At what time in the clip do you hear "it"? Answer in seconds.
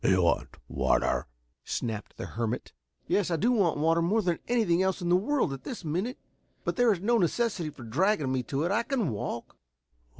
8.63-8.71